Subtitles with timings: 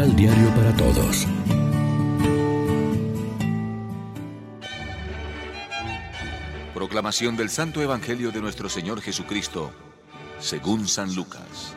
[0.00, 1.26] Misal Diario para Todos.
[6.72, 9.70] Proclamación del Santo Evangelio de nuestro Señor Jesucristo,
[10.38, 11.74] según San Lucas.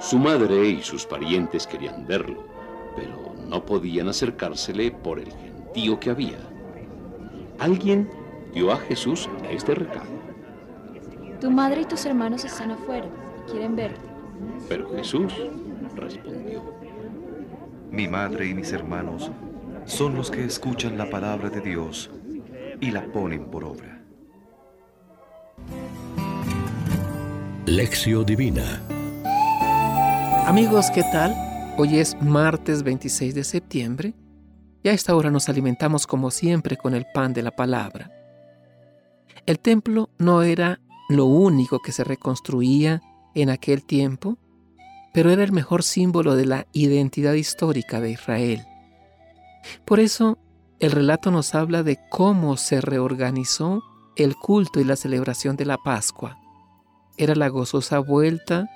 [0.00, 2.44] Su madre y sus parientes querían verlo,
[2.96, 6.38] pero no podían acercársele por el gentío que había.
[7.60, 8.10] Alguien
[8.52, 10.15] dio a Jesús este recado.
[11.40, 13.06] Tu madre y tus hermanos están afuera
[13.46, 14.00] y quieren verte.
[14.68, 15.32] Pero Jesús
[15.94, 16.62] respondió.
[17.90, 19.30] Mi madre y mis hermanos
[19.84, 22.10] son los que escuchan la palabra de Dios
[22.80, 24.02] y la ponen por obra.
[27.66, 28.80] Lección Divina
[30.46, 31.34] Amigos, ¿qué tal?
[31.76, 34.14] Hoy es martes 26 de septiembre
[34.82, 38.12] y a esta hora nos alimentamos como siempre con el pan de la palabra.
[39.44, 43.02] El templo no era lo único que se reconstruía
[43.34, 44.38] en aquel tiempo,
[45.12, 48.66] pero era el mejor símbolo de la identidad histórica de Israel.
[49.84, 50.38] Por eso,
[50.78, 53.82] el relato nos habla de cómo se reorganizó
[54.16, 56.38] el culto y la celebración de la Pascua.
[57.16, 58.68] Era la gozosa vuelta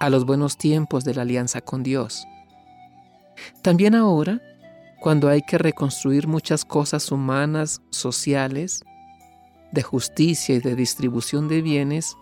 [0.00, 2.26] a los buenos tiempos de la alianza con Dios.
[3.62, 4.40] También ahora,
[5.00, 8.82] cuando hay que reconstruir muchas cosas humanas, sociales,
[9.74, 12.16] de justicia y de distribución de bienes,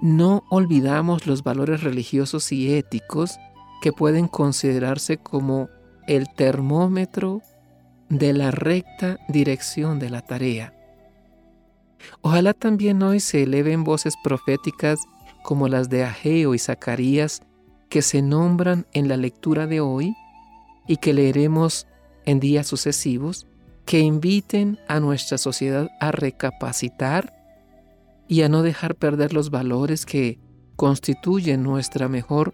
[0.00, 3.38] no olvidamos los valores religiosos y éticos
[3.82, 5.68] que pueden considerarse como
[6.06, 7.42] el termómetro
[8.08, 10.74] de la recta dirección de la tarea.
[12.20, 15.00] Ojalá también hoy se eleven voces proféticas
[15.42, 17.42] como las de Ageo y Zacarías
[17.88, 20.14] que se nombran en la lectura de hoy
[20.86, 21.86] y que leeremos
[22.24, 23.46] en días sucesivos,
[23.88, 27.32] que inviten a nuestra sociedad a recapacitar
[28.28, 30.38] y a no dejar perder los valores que
[30.76, 32.52] constituyen nuestra mejor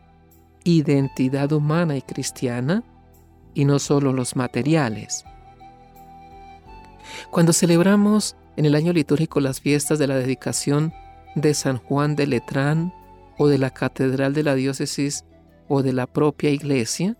[0.62, 2.84] identidad humana y cristiana,
[3.52, 5.24] y no solo los materiales.
[7.32, 10.92] Cuando celebramos en el año litúrgico las fiestas de la dedicación
[11.34, 12.94] de San Juan de Letrán
[13.38, 15.24] o de la Catedral de la Diócesis
[15.66, 17.16] o de la propia Iglesia,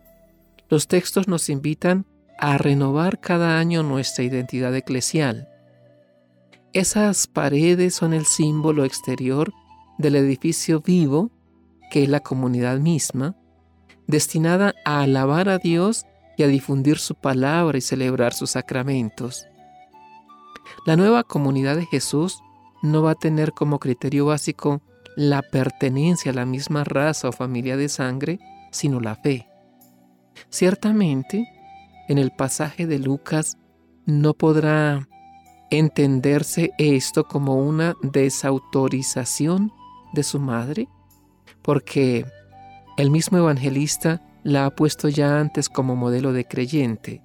[0.68, 2.06] los textos nos invitan
[2.38, 5.48] a renovar cada año nuestra identidad eclesial.
[6.72, 9.52] Esas paredes son el símbolo exterior
[9.98, 11.30] del edificio vivo,
[11.90, 13.36] que es la comunidad misma,
[14.06, 16.04] destinada a alabar a Dios
[16.36, 19.46] y a difundir su palabra y celebrar sus sacramentos.
[20.84, 22.40] La nueva comunidad de Jesús
[22.82, 24.82] no va a tener como criterio básico
[25.16, 28.40] la pertenencia a la misma raza o familia de sangre,
[28.72, 29.48] sino la fe.
[30.50, 31.46] Ciertamente,
[32.08, 33.56] en el pasaje de Lucas
[34.06, 35.08] no podrá
[35.70, 39.72] entenderse esto como una desautorización
[40.12, 40.88] de su madre,
[41.62, 42.24] porque
[42.96, 47.22] el mismo evangelista la ha puesto ya antes como modelo de creyente.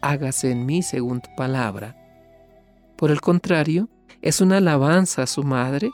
[0.00, 1.96] Hágase en mí según tu palabra.
[2.96, 3.88] Por el contrario,
[4.22, 5.90] es una alabanza a su madre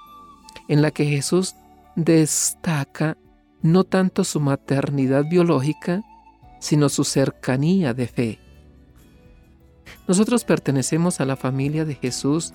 [0.68, 1.56] en la que Jesús
[1.96, 3.16] destaca
[3.62, 6.02] no tanto su maternidad biológica,
[6.60, 8.38] sino su cercanía de fe.
[10.06, 12.52] Nosotros pertenecemos a la familia de Jesús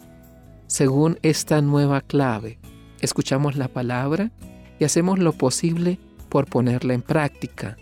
[0.68, 2.60] según esta nueva clave.
[3.02, 4.32] Escuchamos la palabra
[4.80, 6.00] y hacemos lo posible
[6.30, 7.78] por ponerla en práctica.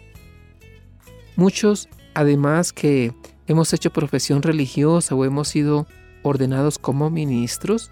[1.35, 3.13] Muchos, además que
[3.47, 5.87] hemos hecho profesión religiosa o hemos sido
[6.21, 7.91] ordenados como ministros,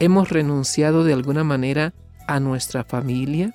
[0.00, 1.94] hemos renunciado de alguna manera
[2.26, 3.54] a nuestra familia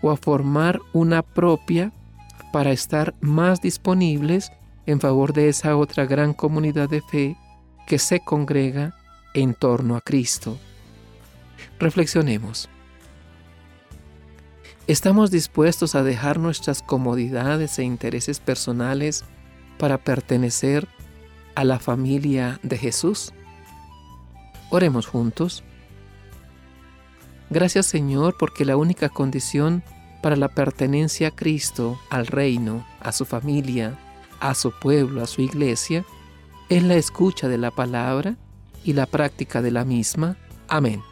[0.00, 1.92] o a formar una propia
[2.52, 4.52] para estar más disponibles
[4.86, 7.36] en favor de esa otra gran comunidad de fe
[7.86, 8.94] que se congrega
[9.34, 10.58] en torno a Cristo.
[11.78, 12.68] Reflexionemos.
[14.86, 19.24] ¿Estamos dispuestos a dejar nuestras comodidades e intereses personales
[19.78, 20.88] para pertenecer
[21.54, 23.34] a la familia de Jesús?
[24.70, 25.62] Oremos juntos.
[27.50, 29.82] Gracias Señor porque la única condición
[30.22, 33.98] para la pertenencia a Cristo, al reino, a su familia,
[34.40, 36.04] a su pueblo, a su iglesia,
[36.68, 38.36] es la escucha de la palabra
[38.84, 40.36] y la práctica de la misma.
[40.68, 41.02] Amén.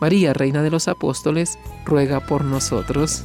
[0.00, 3.24] María, Reina de los Apóstoles, ruega por nosotros.